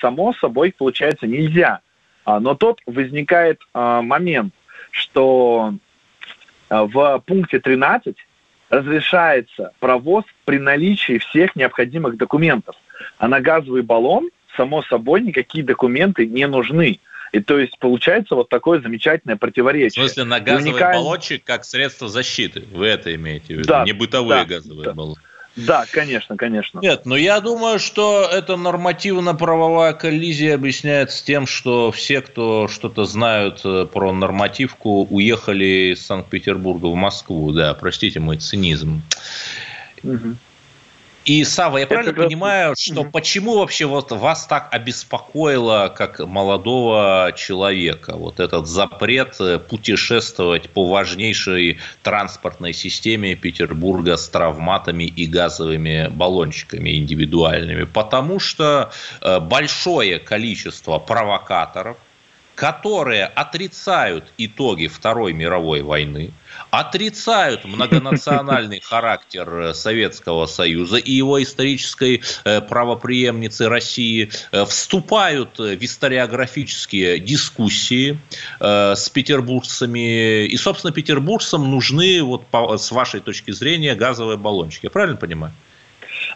[0.00, 1.80] само собой, получается, нельзя.
[2.26, 4.54] Но тут возникает момент,
[4.90, 5.74] что
[6.70, 8.16] в пункте 13
[8.72, 12.74] разрешается провоз при наличии всех необходимых документов–
[13.18, 16.98] а на газовый баллон, само собой, никакие документы не нужны.
[17.32, 19.90] И то есть получается вот такое замечательное противоречие.
[19.90, 20.94] В смысле, на газовый уникаль...
[20.94, 22.64] баллончик как средство защиты?
[22.72, 23.68] Вы это имеете в виду?
[23.68, 24.92] Да, не бытовые да, газовые да.
[24.92, 25.20] баллоны.
[25.56, 26.80] Да, конечно, конечно.
[26.80, 33.60] Нет, но я думаю, что эта нормативно-правовая коллизия объясняется тем, что все, кто что-то знают
[33.64, 37.52] э, про нормативку, уехали из Санкт-Петербурга в Москву.
[37.52, 39.02] Да, простите мой цинизм.
[40.02, 40.36] Угу.
[41.24, 43.10] И, Сава, я правильно Это понимаю, что угу.
[43.10, 50.88] почему вообще вот вас так обеспокоило, как молодого человека, вот этот запрет э, путешествовать по
[50.88, 57.84] важнейшей транспортной системе Петербурга с травматами и газовыми баллончиками индивидуальными?
[57.84, 61.98] Потому что э, большое количество провокаторов,
[62.56, 66.32] которые отрицают итоги Второй мировой войны,
[66.72, 75.84] отрицают многонациональный характер э, Советского Союза и его исторической э, правоприемницы России, э, вступают в
[75.84, 78.18] историографические дискуссии
[78.58, 80.46] с петербуржцами.
[80.46, 84.86] И, собственно, петербуржцам нужны, вот с вашей точки зрения, газовые баллончики.
[84.86, 85.52] Я правильно понимаю?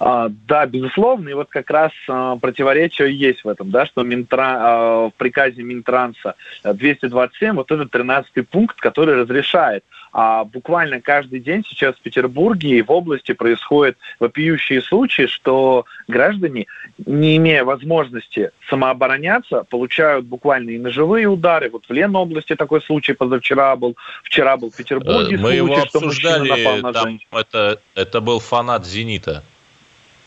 [0.01, 4.57] А, да, безусловно, и вот как раз а, противоречие есть в этом, да, что Минтра,
[4.59, 9.85] а, в приказе Минтранса 227 вот этот 13 пункт, который разрешает
[10.19, 16.69] А буквально каждый день сейчас в Петербурге и в области происходят вопиющие случаи, что граждане,
[17.05, 21.69] не имея возможности самообороняться, получают буквально и ножевые удары.
[21.69, 25.99] Вот в Ленобласти такой случай позавчера был, вчера был в Петербурге Мы случай, его что
[25.99, 27.39] обсуждали, напал на там женщину.
[27.39, 29.45] это, это был фанат «Зенита».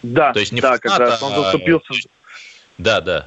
[0.04, 1.94] Да, То есть не да, фанат, как раз он а- заступился
[2.78, 3.26] Да, да.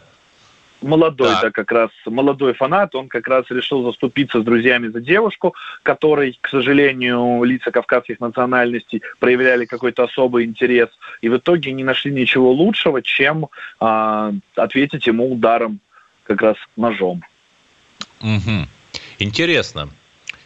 [0.83, 1.43] Молодой, Так.
[1.43, 6.39] да, как раз молодой фанат, он как раз решил заступиться с друзьями за девушку, которой,
[6.41, 10.89] к сожалению, лица кавказских национальностей проявляли какой-то особый интерес,
[11.21, 13.49] и в итоге не нашли ничего лучшего, чем
[13.81, 15.81] а, ответить ему ударом
[16.25, 17.23] как раз ножом.
[18.21, 18.69] Мгм.
[19.19, 19.89] Интересно.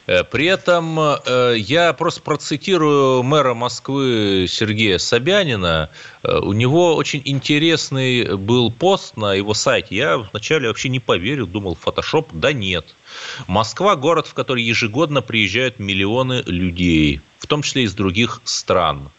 [0.07, 5.91] Э, При этом э, я просто процитирую мэра Москвы Сергея Собянина.
[6.23, 9.97] Э, У него очень интересный был пост на его сайте.
[9.97, 12.31] Я вначале вообще не поверил, думал, фотошоп.
[12.33, 12.95] Да нет.
[13.47, 19.11] Москва– город, в который ежегодно приезжают миллионы людей, в том числе из других стран.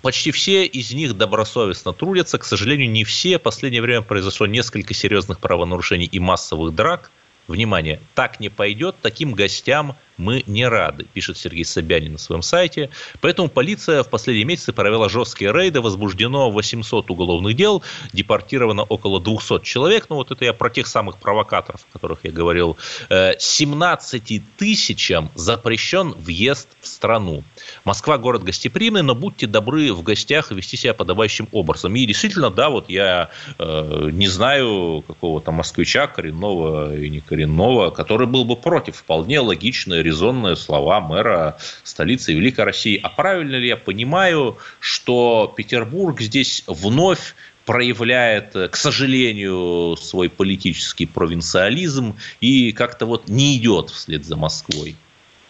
[0.00, 2.38] Почти все из них добросовестно трудятся.
[2.38, 3.38] К сожалению, не все.
[3.38, 7.10] В последнее время произошло несколько серьезных правонарушений и массовых драк.
[7.46, 12.90] Внимание, так не пойдет, таким гостям мы не рады, пишет Сергей Собянин на своем сайте.
[13.20, 19.62] Поэтому полиция в последние месяцы провела жесткие рейды, возбуждено 800 уголовных дел, депортировано около 200
[19.64, 20.06] человек.
[20.08, 22.76] Ну вот это я про тех самых провокаторов, о которых я говорил.
[23.10, 27.42] Э, 17 тысячам запрещен въезд в страну.
[27.84, 31.94] Москва город гостеприимный, но будьте добры в гостях вести себя подобающим образом.
[31.96, 38.26] И действительно, да, вот я э, не знаю какого-то москвича, коренного и не коренного, который
[38.26, 38.96] был бы против.
[38.96, 43.00] Вполне логичные, резонные слова мэра столицы Великой России.
[43.02, 47.34] А правильно ли я понимаю, что Петербург здесь вновь
[47.66, 54.96] проявляет, э, к сожалению, свой политический провинциализм и как-то вот не идет вслед за Москвой?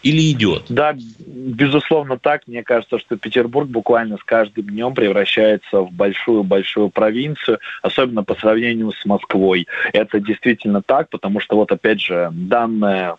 [0.05, 0.65] Или идет?
[0.69, 2.43] Да, безусловно так.
[2.45, 8.91] Мне кажется, что Петербург буквально с каждым днем превращается в большую-большую провинцию, особенно по сравнению
[8.91, 9.67] с Москвой.
[9.93, 13.17] Это действительно так, потому что вот опять же данное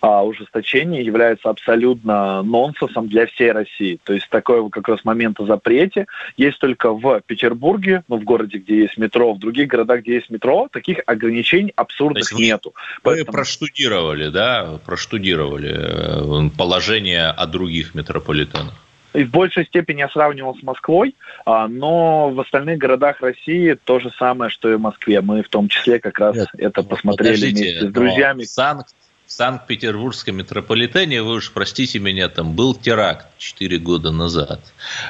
[0.00, 3.98] а, ужесточение является абсолютно нонсенсом для всей России.
[4.04, 6.06] То есть такой как раз момент о запрете
[6.36, 10.30] есть только в Петербурге, ну, в городе, где есть метро, в других городах, где есть
[10.30, 12.74] метро, таких ограничений абсурдных То есть нету.
[13.02, 18.74] Вы Поэтому- проштудировали, да, проштудировали э, положение о других метрополитенах.
[19.14, 21.14] И в большей степени я сравнивал с Москвой,
[21.46, 25.20] а, но в остальных городах России то же самое, что и в Москве.
[25.20, 28.42] Мы в том числе как раз Нет, это посмотрели вместе с друзьями.
[28.42, 28.88] Санкт,
[29.36, 34.60] Санкт-Петербургском метрополитене, вы уж простите меня, там был теракт 4 года назад.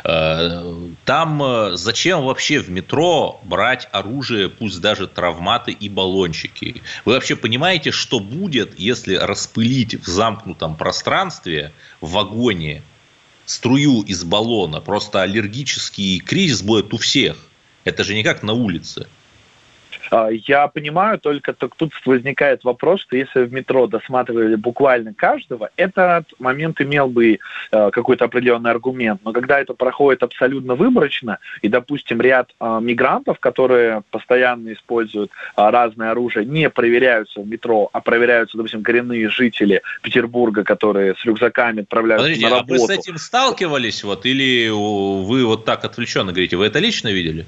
[0.02, 6.80] Э, Там э, зачем вообще в метро брать оружие, пусть даже травматы и баллончики?
[7.04, 12.82] Вы вообще понимаете, что будет, если распылить в замкнутом пространстве, в вагоне,
[13.44, 14.80] струю из баллона?
[14.80, 17.36] Просто аллергический кризис будет у всех.
[17.84, 19.06] Это же не как на улице.
[20.10, 25.70] А, Я понимаю, только так тут возникает вопрос, что если в метро досматривали буквально каждого,
[25.76, 27.38] этот момент имел бы
[27.72, 29.20] э, какой-то определенный аргумент.
[29.24, 35.70] Но когда это проходит абсолютно выборочно, и, допустим, ряд э, мигрантов, которые постоянно используют э,
[35.70, 41.82] разное оружие, не проверяются в метро, а проверяются, допустим, коренные жители Петербурга, которые с рюкзаками
[41.82, 42.92] отправляются Подождите, на а вы работу.
[42.92, 47.46] с этим сталкивались, вот, или вы вот так отвлеченно говорите, вы это лично видели?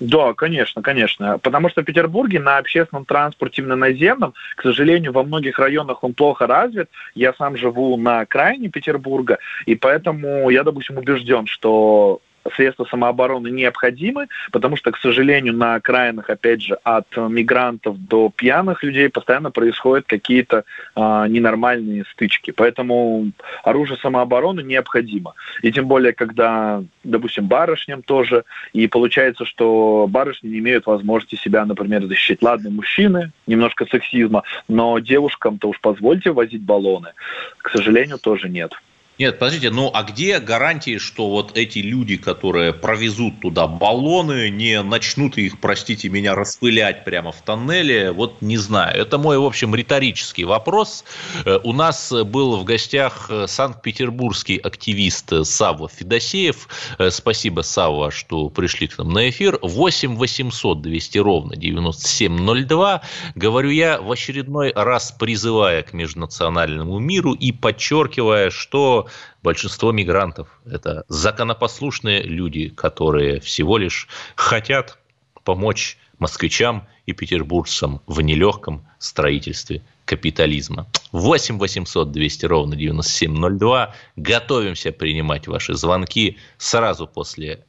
[0.00, 1.38] Да, конечно, конечно.
[1.38, 6.14] Потому что в Петербурге на общественном транспорте, именно наземном, к сожалению, во многих районах он
[6.14, 6.88] плохо развит.
[7.14, 12.20] Я сам живу на окраине Петербурга, и поэтому я, допустим, убежден, что
[12.54, 18.82] средства самообороны необходимы, потому что, к сожалению, на окраинах, опять же, от мигрантов до пьяных
[18.82, 22.50] людей постоянно происходят какие-то а, ненормальные стычки.
[22.50, 23.32] Поэтому
[23.64, 25.34] оружие самообороны необходимо.
[25.62, 31.64] И тем более, когда, допустим, барышням тоже, и получается, что барышни не имеют возможности себя,
[31.64, 32.42] например, защитить.
[32.42, 37.12] Ладно, мужчины, немножко сексизма, но девушкам-то уж позвольте возить баллоны.
[37.58, 38.72] К сожалению, тоже нет.
[39.18, 44.80] Нет, подождите, ну а где гарантии, что вот эти люди, которые провезут туда баллоны, не
[44.80, 48.12] начнут их, простите меня, распылять прямо в тоннеле?
[48.12, 48.96] Вот не знаю.
[48.96, 51.04] Это мой, в общем, риторический вопрос.
[51.44, 56.68] Э, У нас был в гостях э, санкт-петербургский активист Савва Федосеев.
[57.00, 59.58] Э, Спасибо, Савва, что пришли к нам на эфир.
[59.62, 63.02] 8 800 200 ровно 9702.
[63.34, 69.07] Говорю я в очередной раз призывая к межнациональному миру и подчеркивая, что
[69.42, 74.98] большинство мигрантов– это законопослушные люди, которые всего лишь хотят
[75.44, 80.86] помочь москвичам и петербуржцам в нелегком строительстве капитализма.
[81.12, 83.94] 8 800 200 ровно 9702.
[84.16, 87.64] Готовимся принимать ваши звонки сразу после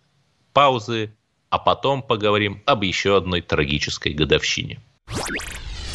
[0.54, 1.14] паузы,
[1.50, 4.80] а потом поговорим об еще одной трагической годовщине.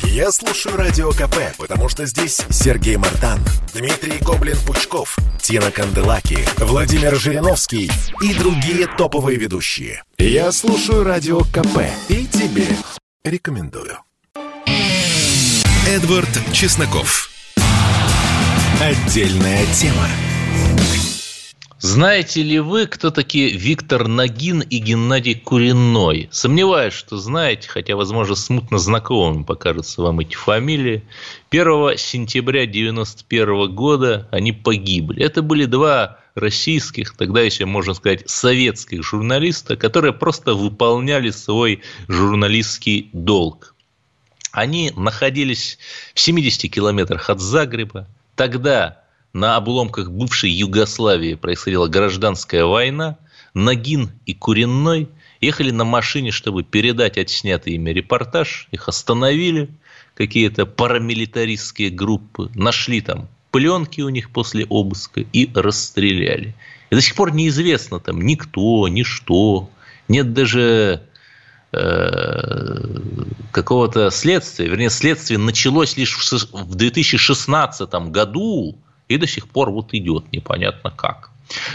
[0.04, 3.40] Я слушаю Радио КП, потому что здесь Сергей Мартан,
[3.74, 7.90] Дмитрий Гоблин-Пучков, Тина Канделаки, Владимир Жириновский
[8.20, 10.02] и другие топовые ведущие.
[10.18, 12.66] Я слушаю Радио КП и тебе
[13.24, 13.98] рекомендую.
[15.88, 17.30] Эдвард Чесноков.
[18.80, 20.08] Отдельная тема.
[21.78, 26.28] Знаете ли вы, кто такие Виктор Нагин и Геннадий Куриной?
[26.30, 31.02] Сомневаюсь, что знаете, хотя, возможно, смутно знакомыми покажутся вам эти фамилии.
[31.50, 35.22] 1 сентября 1991 года они погибли.
[35.22, 43.10] Это были два российских, тогда еще можно сказать советских журналиста, которые просто выполняли свой журналистский
[43.12, 43.74] долг.
[44.52, 45.78] Они находились
[46.14, 48.06] в 70 километрах от Загреба.
[48.36, 49.03] Тогда
[49.34, 53.18] на обломках бывшей Югославии происходила гражданская война,
[53.52, 55.08] Нагин и Куренной
[55.40, 58.68] ехали на машине, чтобы передать отснятый ими репортаж.
[58.70, 59.68] Их остановили
[60.14, 66.54] какие-то парамилитаристские группы, нашли там пленки у них после обыска и расстреляли.
[66.90, 69.68] И до сих пор неизвестно там никто, ни что.
[70.08, 71.02] Нет даже
[71.72, 73.00] э,
[73.50, 74.68] какого-то следствия.
[74.68, 76.16] Вернее, следствие началось лишь
[76.52, 78.78] в 2016 году,
[79.08, 81.30] и до сих пор вот идет непонятно как.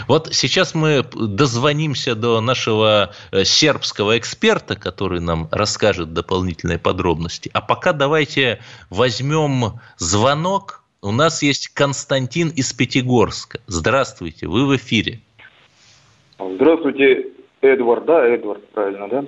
[0.08, 7.50] Вот сейчас мы дозвонимся до нашего э, сербского эксперта, который нам расскажет дополнительные подробности.
[7.54, 8.60] А пока давайте
[8.90, 10.82] возьмем звонок.
[11.02, 13.60] У нас есть Константин из Пятигорска.
[13.66, 15.20] Здравствуйте, вы в эфире.
[16.38, 17.28] Здравствуйте,
[17.62, 19.24] Эдвард, да, Эдвард, правильно, да?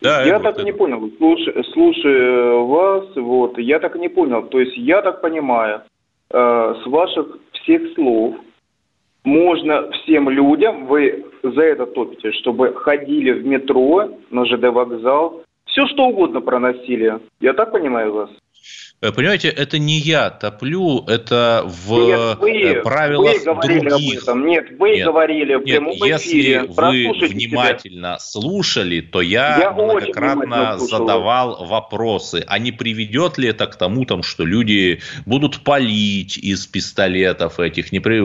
[0.00, 0.66] Да, я Эдвард, так Эдвард.
[0.66, 5.82] не понял, слушай, слушай вас, вот, я так не понял, то есть я так понимаю,
[6.30, 8.36] э, с ваших всех слов
[9.24, 15.86] можно всем людям, вы за это топите, чтобы ходили в метро, на ЖД вокзал, все
[15.88, 17.18] что угодно проносили.
[17.40, 18.30] Я так понимаю вас?
[19.02, 24.16] Э, Понимаете, это не я топлю, это в Нет, вы, э, правилах вы говорили других.
[24.16, 24.46] об этом.
[24.46, 26.08] Нет, вы Нет, говорили в Нет, прямом эфире.
[26.08, 27.36] если вы Прослушайте себя.
[27.48, 32.42] внимательно слушали, то я, Я многократно внимательно задавал вопросы.
[32.46, 37.92] А не приведет ли это к тому, там, что люди будут палить из пистолетов этих?
[37.92, 38.16] Не при-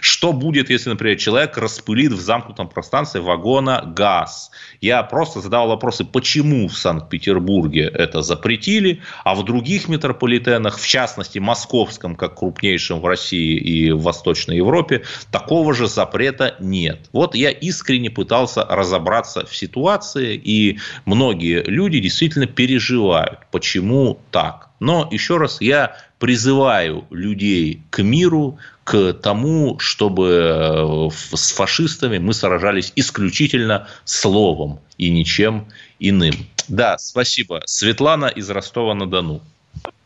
[0.00, 4.50] Что будет, если, например, человек распылит в замкнутом пространстве вагона газ?
[4.80, 11.38] Я просто задавал вопросы, почему в Санкт-Петербурге это запретили, а в других метрополитенах, в частности,
[11.38, 17.08] московском, как крупнейшем в России и в Восточной Европе, такого же запрета нет.
[17.12, 24.70] Вот я искренне пытался разобраться в ситуации, и многие люди действительно переживают, почему так.
[24.80, 32.32] Но еще раз я призываю людей к миру, к тому, чтобы э, с фашистами мы
[32.32, 35.66] сражались исключительно словом и ничем
[35.98, 36.34] иным.
[36.68, 37.62] Да, спасибо.
[37.66, 39.40] Светлана из Ростова-на-Дону.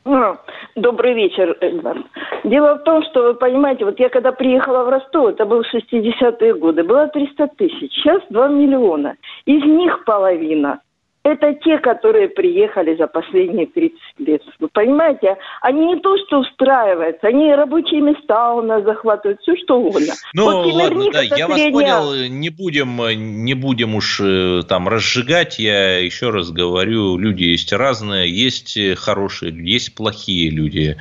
[0.06, 0.36] А,
[0.76, 2.06] Добрый вечер, Эдвард.
[2.44, 6.54] Дело в том, что, вы понимаете, вот я когда приехала в Ростов, это был 60-е
[6.54, 9.16] годы, было 300 тысяч, сейчас 2 миллиона.
[9.44, 10.80] Из них половина
[11.22, 14.42] это те, которые приехали за последние 30 лет.
[14.58, 19.78] Вы понимаете, они не то что устраиваются, они рабочие места у нас захватывают, все что
[19.80, 20.14] угодно.
[20.32, 24.88] Ну, Вот ладно, да, я вас средняя- понял, не будем, не будем уж э, там
[24.88, 30.96] разжигать, я еще раз говорю, люди есть разные, есть хорошие люди, есть плохие люди,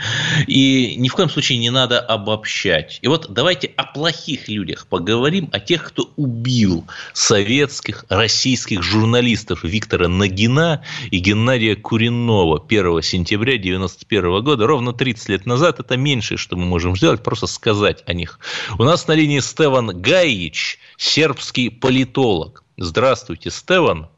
[0.48, 3.00] и ни в коем случае не надо обобщать.
[3.02, 10.09] И вот давайте о плохих людях поговорим, о тех, кто убил советских, российских журналистов Виктора
[10.10, 15.80] Нагина и Геннадия Куренова 1 сентября 1991 года, ровно 30 лет назад.
[15.80, 18.40] Это меньшее, что мы можем сделать, просто сказать о них.
[18.78, 22.64] У нас на линии Стеван Гаич, сербский политолог.
[22.78, 24.10] Здравствуйте, Стеван.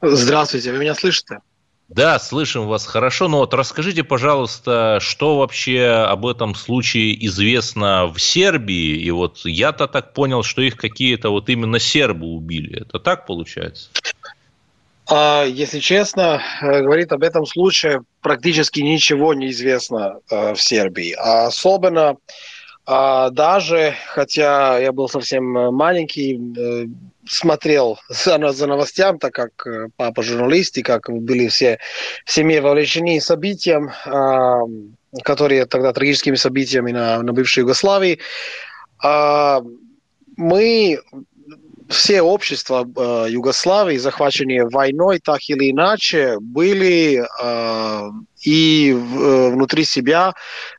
[0.00, 1.38] Здравствуйте, вы меня слышите?
[1.88, 3.28] Да, слышим вас хорошо.
[3.28, 8.96] Но вот расскажите, пожалуйста, что вообще об этом случае известно в Сербии?
[8.96, 12.80] И вот я-то так понял, что их какие-то вот именно сербы убили.
[12.80, 13.90] Это так получается?
[15.14, 21.14] А, если честно, э, говорит об этом случае практически ничего не известно э, в Сербии.
[21.18, 22.16] А особенно
[22.86, 26.40] а, даже, хотя я был совсем э, маленький,
[27.28, 31.78] смотрел за, за новостями, так как папа журналист, и как были все
[32.24, 33.90] в семье вовлечены событиям,
[35.22, 38.18] которые тогда трагическими событиями на, на бывшей Югославии.
[40.36, 40.98] Мы
[41.92, 48.10] все общества э, Югославии, захваченные войной, так или иначе, были э,
[48.42, 50.34] и внутри себя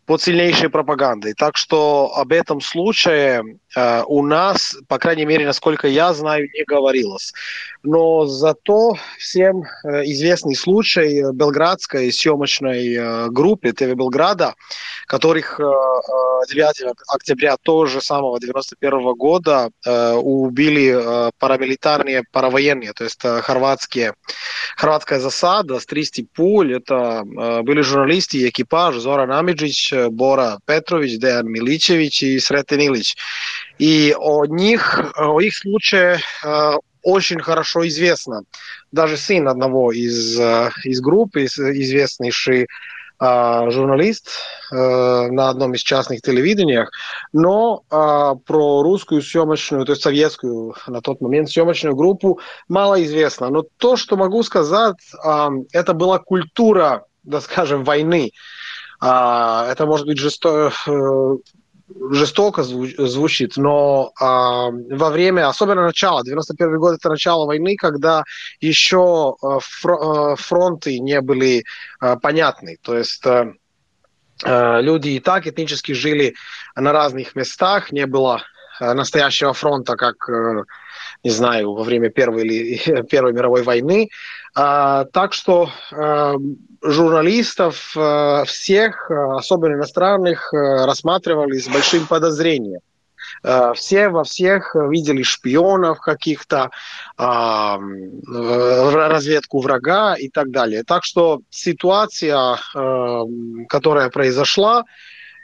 [0.05, 1.33] под сильнейшей пропагандой.
[1.33, 6.63] Так что об этом случае э, у нас, по крайней мере, насколько я знаю, не
[6.65, 7.33] говорилось.
[7.83, 14.55] Но зато всем э, известный случай белградской съемочной э, группы ТВ Белграда,
[15.07, 15.63] которых э,
[16.49, 23.23] 9 э, октября того же самого 91 года э, убили э, парамилитарные, паравоенные, то есть
[23.23, 24.15] э, хорватские,
[24.75, 26.75] хорватская засада с 300 пуль.
[26.75, 27.23] Это
[27.61, 33.15] были журналисты и экипаж Зора Намиджич, Бора Петрович, Деjan Миличевич и Сретен Илич.
[33.79, 38.43] И о них, о их случае э, очень хорошо известно.
[38.91, 42.67] Даже сын одного из, э, из группы, известнейший
[43.19, 44.29] э, журналист
[44.71, 46.89] на одном из частных телевидениях,
[47.31, 53.49] но про русскую съемочную, то есть советскую на тот момент съемочную группу мало известно.
[53.49, 54.95] Но то, что могу сказать,
[55.73, 58.31] это была культура, да скажем, войны.
[58.99, 61.37] А, это может быть жесто, э,
[62.11, 68.23] жестоко звучит, но а, во время, особенно начала, 91 год это начало войны, когда
[68.61, 71.63] еще э, э, фронты не были
[72.21, 72.77] понятны.
[72.81, 73.25] То есть
[74.45, 76.35] люди и так этнически жили
[76.75, 78.41] на разных местах, не было
[78.79, 80.15] настоящего фронта, как,
[81.23, 84.09] не знаю, во время Первой, или, Первой мировой войны.
[84.55, 86.35] А, так что а,
[86.83, 92.81] журналистов а, всех, особенно иностранных, рассматривали с большим подозрением.
[93.73, 96.69] Все во всех видели шпионов каких-то,
[98.27, 100.83] разведку врага и так далее.
[100.83, 102.57] Так что ситуация,
[103.69, 104.83] которая произошла,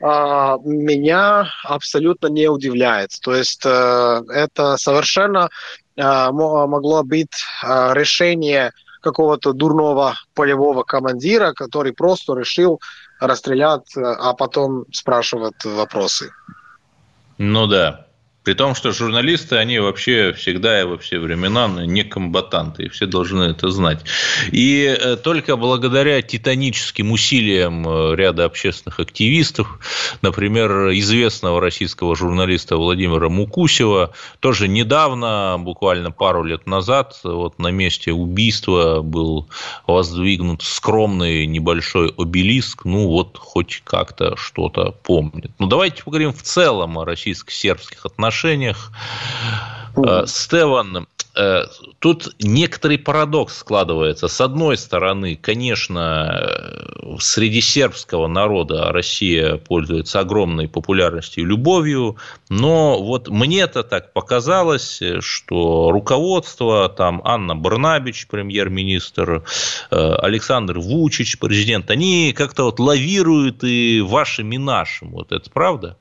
[0.02, 3.12] меня абсолютно не удивляет.
[3.22, 5.50] То есть это совершенно
[5.96, 8.72] могло быть решение
[9.02, 12.80] какого-то дурного полевого командира, который просто решил
[13.20, 16.32] расстрелять, а потом спрашивать вопросы.
[17.38, 18.06] Ну да.
[18.44, 23.06] При том, что журналисты, они вообще всегда и во все времена не комбатанты, и все
[23.06, 24.00] должны это знать.
[24.52, 29.80] И э, только благодаря титаническим усилиям э, ряда общественных активистов,
[30.22, 38.14] например, известного российского журналиста Владимира Мукусева, тоже недавно, буквально пару лет назад, вот на месте
[38.14, 39.50] убийства был
[39.86, 45.52] воздвигнут скромный небольшой обелиск, ну вот хоть как-то что-то помнит.
[45.60, 48.92] Ну давайте поговорим в целом о российско-сербских отношениях отношениях.
[49.98, 51.64] Э, Стеван, э,
[52.00, 54.28] тут некоторый парадокс складывается.
[54.28, 62.16] С одной стороны, конечно, э, среди сербского народа Россия пользуется огромной популярностью и любовью,
[62.50, 69.44] но вот мне-то так показалось, что руководство, там Анна Барнабич, премьер-министр,
[69.90, 75.12] Александр Вучич, президент, они как-то вот лавируют и вашим, и нашим.
[75.12, 75.98] Вот это правда?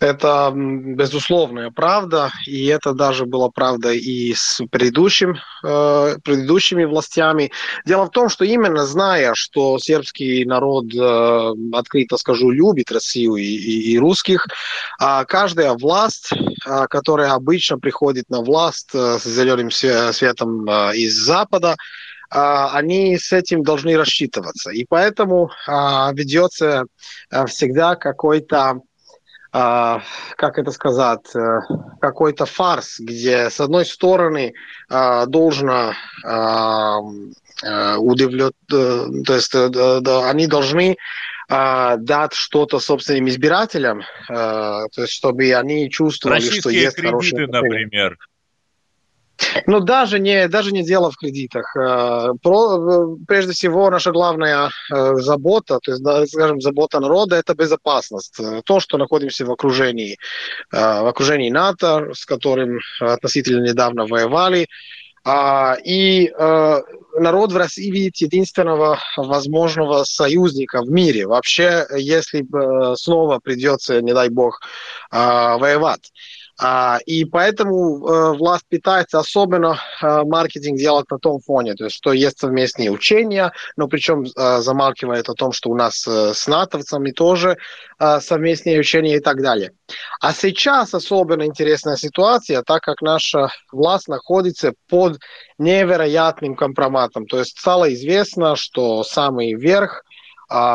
[0.00, 7.50] Это безусловная правда, и это даже была правда и с предыдущим, э, предыдущими властями.
[7.84, 13.42] Дело в том, что именно зная, что сербский народ, э, открыто скажу, любит Россию и,
[13.42, 14.46] и, и русских,
[15.00, 21.14] э, каждая власть, э, которая обычно приходит на власть э, с зеленым светом э, из
[21.14, 21.76] Запада,
[22.30, 24.70] они с этим должны рассчитываться.
[24.70, 25.50] И поэтому
[26.12, 26.84] ведется
[27.46, 28.80] всегда какой-то а,
[29.50, 31.60] как это сказать, э,
[32.00, 34.52] какой-то фарс, где с одной стороны
[34.90, 35.94] а, должно
[36.24, 36.98] а,
[37.62, 40.96] э, удивлять, э, то есть они должны
[41.50, 48.18] дать что-то собственным избирателям, то есть чтобы они чувствовали, Российские что есть кредиты, хорошие например.
[49.66, 51.76] Ну, даже не, даже не дело в кредитах.
[51.76, 58.36] Э, про, прежде всего, наша главная э, забота, то есть, скажем, забота народа– это безопасность.
[58.64, 60.18] То, что находимся в окружении,
[60.72, 64.66] э, в окружении НАТО, с которым относительно недавно воевали,
[65.24, 66.32] а, и
[67.18, 71.26] народ в России видит единственного возможного союзника в мире.
[71.26, 72.46] Вообще, если
[72.96, 74.60] снова придется, не дай бог,
[75.10, 76.12] воевать.
[76.60, 81.96] А, и поэтому э, власть питается особенно э, маркетинг делать на том фоне, то есть
[81.96, 87.12] что есть совместные учения, но причем э, замалкивает о том, что у нас с натовцами
[87.12, 87.56] тоже
[88.20, 89.72] совместные учения и так далее.
[90.20, 95.18] А сейчас особенно интересная ситуация, так как наша власть находится под
[95.58, 97.26] невероятным компроматом.
[97.26, 100.04] То есть стало известно, что самый верх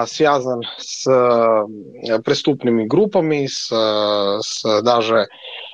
[0.05, 5.27] связан с э, преступными группами, с, э, с даже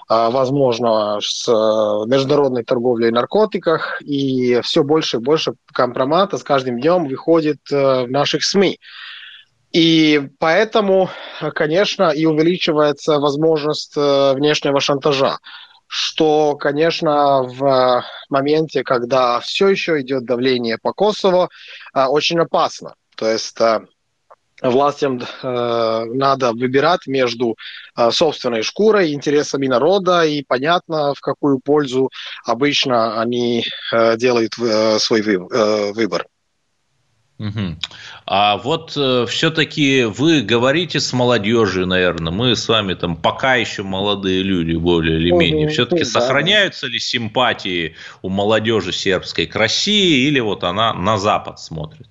[0.08, 1.52] а, возможно, с э,
[2.08, 8.44] международной торговлей наркотиках, и все больше и больше компромата с каждым днем выходит в наших
[8.44, 8.80] СМИ.
[9.72, 11.10] И поэтому,
[11.54, 15.38] конечно, и увеличивается возможность внешнего шантажа
[15.92, 21.50] что, конечно, в моменте, когда все еще идет давление по Косово,
[21.96, 22.94] очень опасно.
[23.20, 23.82] То есть э,
[24.62, 27.58] властям э, надо выбирать между
[27.98, 32.10] э, собственной шкурой, интересами народа, и понятно, в какую пользу
[32.46, 34.54] обычно они делают
[35.02, 36.28] свой выбор.
[37.40, 37.78] Угу.
[38.26, 43.84] А вот э, все-таки вы говорите с молодежью, наверное, мы с вами там пока еще
[43.84, 45.66] молодые люди, более или менее.
[45.68, 46.10] Угу, все-таки да.
[46.10, 52.08] сохраняются ли симпатии у молодежи сербской к России, или вот она на Запад смотрит?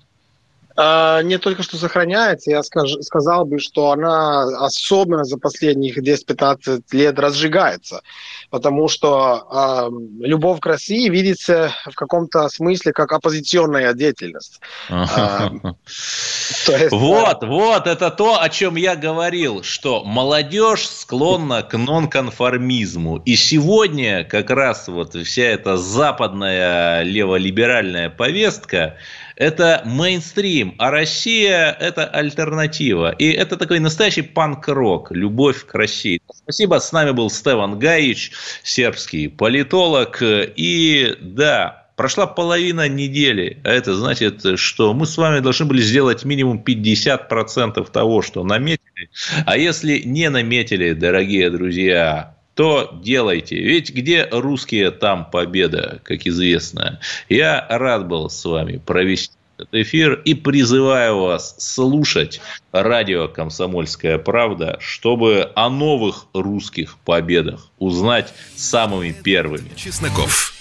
[0.81, 6.83] А, не только что сохраняется, я скаж, сказал бы, что она особенно за последних 10-15
[6.93, 8.01] лет разжигается,
[8.49, 14.61] потому что э, любовь к России видится в каком-то смысле как оппозиционная деятельность.
[14.87, 15.51] А,
[16.91, 23.17] вот, вот, это то, о чем я говорил, что молодежь склонна к нонконформизму.
[23.25, 28.95] И сегодня как раз вот вся эта западная леволиберальная повестка,
[29.39, 33.11] это мейнстрим, а Россия– это альтернатива.
[33.11, 36.21] И это такой настоящий панк-рок, любовь к России.
[36.31, 38.33] Спасибо, с нами был Стеван Гаич,
[38.63, 40.21] сербский политолог.
[40.21, 46.23] И да, Прошла половина недели, а это значит, что мы с вами должны были сделать
[46.23, 49.09] минимум 50% того, что наметили.
[49.45, 53.55] А если не наметили, дорогие друзья, то делайте.
[53.55, 56.99] Ведь где русские, там победа, как известно.
[57.29, 62.41] Я рад был с вами провести этот эфир и призываю вас слушать
[62.73, 69.71] радио «Комсомольская правда», чтобы о новых русских победах узнать самыми первыми.
[69.77, 70.51] Чесноков.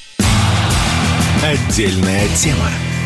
[1.43, 2.98] Отдельная тема.